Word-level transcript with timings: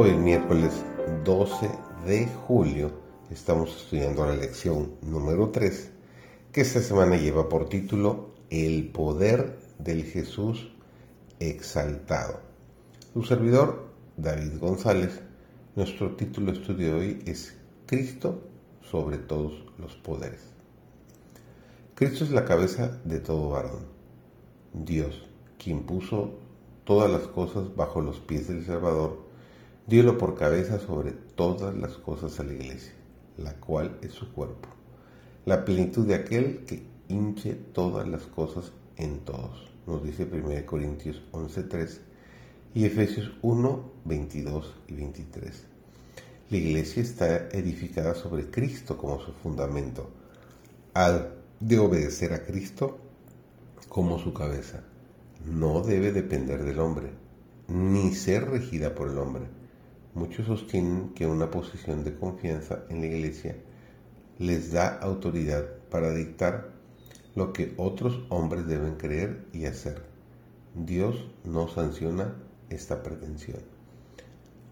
Hoy 0.00 0.12
miércoles 0.12 0.84
12 1.24 1.68
de 2.06 2.28
julio 2.46 2.92
estamos 3.30 3.76
estudiando 3.76 4.24
la 4.24 4.36
lección 4.36 4.92
número 5.02 5.48
3 5.48 5.90
que 6.52 6.60
esta 6.60 6.80
semana 6.80 7.16
lleva 7.16 7.48
por 7.48 7.68
título 7.68 8.30
El 8.48 8.92
poder 8.92 9.58
del 9.80 10.04
Jesús 10.04 10.70
exaltado. 11.40 12.38
Su 13.12 13.24
servidor 13.24 13.88
David 14.16 14.60
González, 14.60 15.20
nuestro 15.74 16.14
título 16.14 16.52
de 16.52 16.58
estudio 16.60 16.86
de 16.86 17.00
hoy 17.00 17.22
es 17.26 17.56
Cristo 17.84 18.44
sobre 18.80 19.18
todos 19.18 19.64
los 19.78 19.96
poderes. 19.96 20.42
Cristo 21.96 22.22
es 22.22 22.30
la 22.30 22.44
cabeza 22.44 23.00
de 23.02 23.18
todo 23.18 23.48
varón. 23.48 23.86
Dios, 24.72 25.26
quien 25.58 25.82
puso 25.82 26.38
todas 26.84 27.10
las 27.10 27.22
cosas 27.22 27.74
bajo 27.74 28.00
los 28.00 28.20
pies 28.20 28.46
del 28.46 28.64
Salvador, 28.64 29.26
Díelo 29.88 30.18
por 30.18 30.34
cabeza 30.34 30.78
sobre 30.78 31.12
todas 31.12 31.74
las 31.74 31.92
cosas 31.92 32.38
a 32.38 32.44
la 32.44 32.52
iglesia, 32.52 32.92
la 33.38 33.54
cual 33.54 33.96
es 34.02 34.12
su 34.12 34.30
cuerpo, 34.34 34.68
la 35.46 35.64
plenitud 35.64 36.06
de 36.06 36.14
aquel 36.14 36.66
que 36.66 36.82
hinche 37.08 37.54
todas 37.54 38.06
las 38.06 38.24
cosas 38.24 38.70
en 38.98 39.20
todos, 39.20 39.72
nos 39.86 40.04
dice 40.04 40.28
1 40.30 40.66
Corintios 40.66 41.22
11.3 41.32 42.00
y 42.74 42.84
Efesios 42.84 43.32
1, 43.40 43.92
22 44.04 44.74
y 44.88 44.92
23. 44.92 45.64
La 46.50 46.56
iglesia 46.58 47.02
está 47.02 47.48
edificada 47.48 48.14
sobre 48.14 48.50
Cristo 48.50 48.98
como 48.98 49.18
su 49.20 49.32
fundamento, 49.32 50.10
al 50.92 51.32
de 51.60 51.78
obedecer 51.78 52.34
a 52.34 52.44
Cristo 52.44 52.98
como 53.88 54.18
su 54.18 54.34
cabeza. 54.34 54.82
No 55.46 55.80
debe 55.80 56.12
depender 56.12 56.62
del 56.62 56.78
hombre, 56.78 57.08
ni 57.68 58.14
ser 58.14 58.50
regida 58.50 58.94
por 58.94 59.08
el 59.08 59.16
hombre 59.16 59.56
Muchos 60.18 60.46
sostienen 60.46 61.10
que 61.10 61.26
una 61.28 61.48
posición 61.48 62.02
de 62.02 62.12
confianza 62.12 62.80
en 62.88 63.02
la 63.02 63.06
Iglesia 63.06 63.54
les 64.38 64.72
da 64.72 64.98
autoridad 64.98 65.64
para 65.92 66.12
dictar 66.12 66.70
lo 67.36 67.52
que 67.52 67.72
otros 67.76 68.18
hombres 68.28 68.66
deben 68.66 68.96
creer 68.96 69.46
y 69.52 69.66
hacer. 69.66 70.02
Dios 70.74 71.30
no 71.44 71.68
sanciona 71.68 72.34
esta 72.68 73.04
pretensión. 73.04 73.60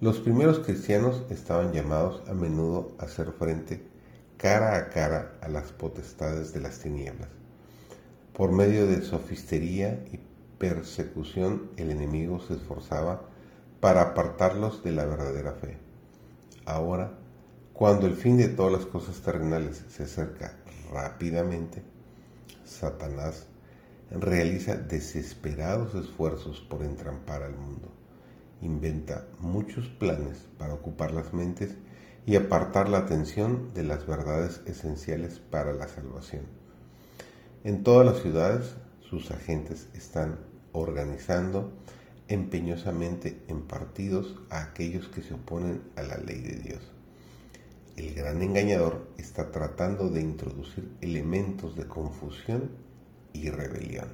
Los 0.00 0.18
primeros 0.18 0.58
cristianos 0.58 1.22
estaban 1.30 1.72
llamados 1.72 2.28
a 2.28 2.34
menudo 2.34 2.96
a 2.98 3.04
hacer 3.04 3.30
frente 3.30 3.86
cara 4.38 4.76
a 4.76 4.88
cara 4.88 5.38
a 5.42 5.48
las 5.48 5.70
potestades 5.70 6.52
de 6.54 6.60
las 6.60 6.80
tinieblas. 6.80 7.28
Por 8.32 8.50
medio 8.50 8.88
de 8.88 9.00
sofistería 9.00 10.04
y 10.12 10.18
persecución 10.58 11.70
el 11.76 11.92
enemigo 11.92 12.40
se 12.40 12.54
esforzaba 12.54 13.35
para 13.80 14.02
apartarlos 14.02 14.82
de 14.82 14.92
la 14.92 15.04
verdadera 15.04 15.52
fe. 15.52 15.78
Ahora, 16.64 17.12
cuando 17.72 18.06
el 18.06 18.14
fin 18.14 18.36
de 18.38 18.48
todas 18.48 18.72
las 18.72 18.86
cosas 18.86 19.20
terrenales 19.20 19.84
se 19.88 20.04
acerca 20.04 20.56
rápidamente, 20.92 21.82
Satanás 22.64 23.46
realiza 24.10 24.76
desesperados 24.76 25.94
esfuerzos 25.94 26.60
por 26.60 26.82
entrampar 26.82 27.42
al 27.42 27.54
mundo. 27.56 27.88
Inventa 28.62 29.26
muchos 29.40 29.88
planes 29.88 30.46
para 30.58 30.74
ocupar 30.74 31.12
las 31.12 31.32
mentes 31.34 31.76
y 32.24 32.36
apartar 32.36 32.88
la 32.88 32.98
atención 32.98 33.72
de 33.74 33.84
las 33.84 34.06
verdades 34.06 34.62
esenciales 34.66 35.38
para 35.38 35.72
la 35.72 35.86
salvación. 35.86 36.42
En 37.62 37.84
todas 37.84 38.06
las 38.06 38.22
ciudades, 38.22 38.74
sus 39.08 39.30
agentes 39.30 39.88
están 39.94 40.38
organizando 40.72 41.72
empeñosamente 42.28 43.42
en 43.48 43.62
partidos 43.62 44.34
a 44.50 44.62
aquellos 44.62 45.08
que 45.08 45.22
se 45.22 45.34
oponen 45.34 45.82
a 45.96 46.02
la 46.02 46.16
ley 46.16 46.40
de 46.40 46.56
Dios. 46.56 46.80
El 47.96 48.14
gran 48.14 48.42
engañador 48.42 49.06
está 49.16 49.52
tratando 49.52 50.10
de 50.10 50.20
introducir 50.20 50.90
elementos 51.00 51.76
de 51.76 51.86
confusión 51.86 52.70
y 53.32 53.48
rebelión. 53.50 54.08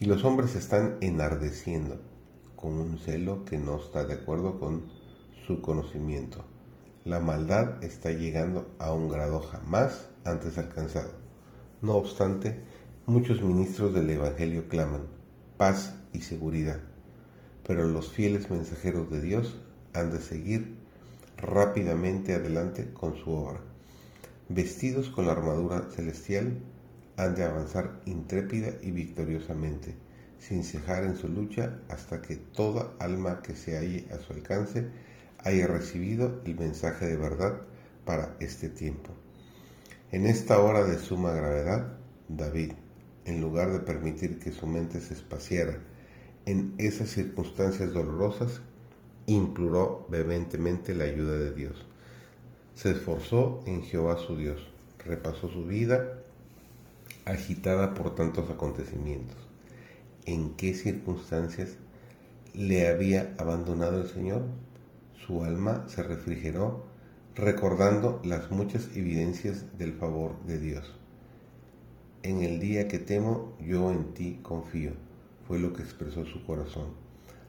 Y 0.00 0.06
los 0.06 0.24
hombres 0.24 0.54
están 0.54 0.96
enardeciendo 1.00 2.00
con 2.56 2.72
un 2.72 2.98
celo 2.98 3.44
que 3.44 3.58
no 3.58 3.76
está 3.76 4.04
de 4.04 4.14
acuerdo 4.14 4.58
con 4.58 4.86
su 5.46 5.60
conocimiento. 5.60 6.44
La 7.04 7.20
maldad 7.20 7.82
está 7.84 8.10
llegando 8.10 8.68
a 8.78 8.92
un 8.92 9.08
grado 9.08 9.40
jamás 9.40 10.08
antes 10.24 10.58
alcanzado. 10.58 11.12
No 11.82 11.94
obstante, 11.94 12.60
muchos 13.06 13.42
ministros 13.42 13.94
del 13.94 14.10
Evangelio 14.10 14.68
claman 14.68 15.02
paz 15.56 15.94
y 16.12 16.20
seguridad 16.22 16.80
pero 17.68 17.86
los 17.86 18.10
fieles 18.10 18.50
mensajeros 18.50 19.10
de 19.10 19.20
Dios 19.20 19.60
han 19.92 20.10
de 20.10 20.20
seguir 20.20 20.74
rápidamente 21.36 22.34
adelante 22.34 22.94
con 22.94 23.14
su 23.14 23.30
obra. 23.30 23.60
Vestidos 24.48 25.10
con 25.10 25.26
la 25.26 25.32
armadura 25.32 25.90
celestial, 25.90 26.62
han 27.18 27.34
de 27.34 27.44
avanzar 27.44 28.00
intrépida 28.06 28.70
y 28.80 28.90
victoriosamente, 28.90 29.94
sin 30.38 30.64
cejar 30.64 31.04
en 31.04 31.16
su 31.16 31.28
lucha 31.28 31.78
hasta 31.90 32.22
que 32.22 32.36
toda 32.36 32.94
alma 33.00 33.42
que 33.42 33.54
se 33.54 33.76
halle 33.76 34.06
a 34.12 34.16
su 34.16 34.32
alcance 34.32 34.88
haya 35.44 35.66
recibido 35.66 36.40
el 36.46 36.58
mensaje 36.58 37.04
de 37.04 37.18
verdad 37.18 37.60
para 38.06 38.34
este 38.40 38.70
tiempo. 38.70 39.10
En 40.10 40.26
esta 40.26 40.58
hora 40.58 40.84
de 40.84 40.96
suma 40.98 41.32
gravedad, 41.32 41.98
David, 42.28 42.72
en 43.26 43.42
lugar 43.42 43.72
de 43.72 43.80
permitir 43.80 44.38
que 44.38 44.52
su 44.52 44.66
mente 44.66 45.02
se 45.02 45.12
espaciara 45.12 45.78
en 46.48 46.72
esas 46.78 47.10
circunstancias 47.10 47.92
dolorosas, 47.92 48.62
imploró 49.26 50.06
vehementemente 50.08 50.94
la 50.94 51.04
ayuda 51.04 51.36
de 51.36 51.52
Dios. 51.52 51.84
Se 52.74 52.92
esforzó 52.92 53.62
en 53.66 53.82
Jehová 53.82 54.16
su 54.16 54.34
Dios, 54.34 54.66
repasó 55.04 55.50
su 55.50 55.66
vida 55.66 56.22
agitada 57.26 57.92
por 57.92 58.14
tantos 58.14 58.48
acontecimientos. 58.48 59.36
¿En 60.24 60.54
qué 60.54 60.72
circunstancias 60.72 61.76
le 62.54 62.88
había 62.88 63.34
abandonado 63.36 64.00
el 64.00 64.08
Señor? 64.08 64.46
Su 65.26 65.44
alma 65.44 65.84
se 65.88 66.02
refrigeró 66.02 66.86
recordando 67.34 68.22
las 68.24 68.50
muchas 68.50 68.96
evidencias 68.96 69.76
del 69.76 69.92
favor 69.92 70.42
de 70.46 70.58
Dios. 70.58 70.94
En 72.22 72.40
el 72.40 72.58
día 72.58 72.88
que 72.88 72.98
temo, 72.98 73.52
yo 73.60 73.90
en 73.90 74.14
ti 74.14 74.40
confío 74.42 75.07
fue 75.48 75.58
lo 75.58 75.72
que 75.72 75.82
expresó 75.82 76.26
su 76.26 76.44
corazón. 76.44 76.88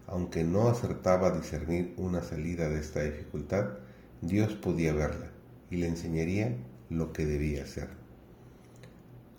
Aunque 0.08 0.46
no 0.46 0.70
acertaba 0.70 1.28
a 1.28 1.38
discernir 1.38 1.94
una 1.98 2.24
salida 2.24 2.70
de 2.70 2.80
esta 2.80 3.04
dificultad, 3.04 3.72
Dios 4.22 4.54
podía 4.54 4.94
verla 4.94 5.32
y 5.70 5.76
le 5.78 5.88
enseñaría 5.88 6.56
lo 6.90 7.12
que 7.12 7.26
debía 7.26 7.64
hacer. 7.64 7.90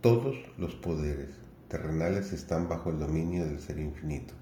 Todos 0.03 0.37
los 0.59 0.75
poderes 0.75 1.31
terrenales 1.69 2.33
están 2.33 2.69
bajo 2.69 2.91
el 2.91 2.99
dominio 2.99 3.47
del 3.47 3.61
Ser 3.61 3.79
Infinito. 3.79 4.35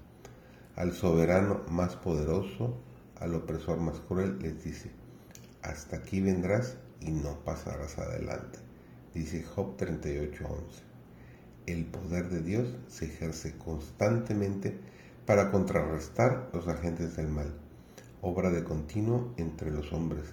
Al 0.75 0.91
soberano 0.91 1.61
más 1.69 1.95
poderoso, 1.95 2.77
al 3.19 3.33
opresor 3.35 3.79
más 3.79 3.99
cruel, 4.01 4.37
les 4.39 4.63
dice, 4.63 4.91
hasta 5.61 5.97
aquí 5.97 6.19
vendrás 6.19 6.77
y 6.99 7.11
no 7.11 7.39
pasarás 7.45 7.97
adelante. 7.97 8.59
Dice 9.13 9.43
Job 9.43 9.77
38:11 9.77 10.88
el 11.71 11.85
poder 11.85 12.29
de 12.29 12.41
Dios 12.41 12.67
se 12.87 13.05
ejerce 13.05 13.57
constantemente 13.57 14.77
para 15.25 15.51
contrarrestar 15.51 16.49
los 16.53 16.67
agentes 16.67 17.15
del 17.15 17.27
mal, 17.27 17.53
obra 18.21 18.49
de 18.49 18.63
continuo 18.63 19.33
entre 19.37 19.71
los 19.71 19.93
hombres, 19.93 20.25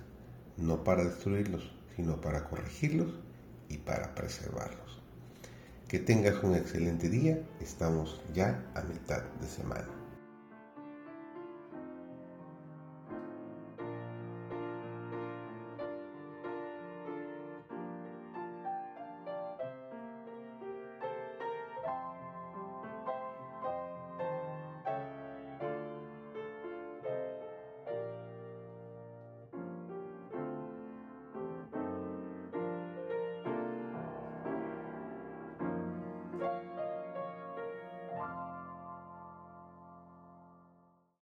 no 0.57 0.85
para 0.85 1.05
destruirlos, 1.05 1.71
sino 1.95 2.21
para 2.21 2.45
corregirlos 2.45 3.13
y 3.69 3.79
para 3.79 4.15
preservarlos. 4.15 5.01
Que 5.89 5.99
tengas 5.99 6.43
un 6.43 6.55
excelente 6.55 7.09
día, 7.09 7.39
estamos 7.61 8.21
ya 8.35 8.65
a 8.75 8.83
mitad 8.83 9.23
de 9.41 9.47
semana. 9.47 9.96